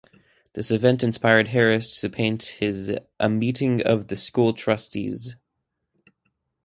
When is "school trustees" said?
4.15-5.35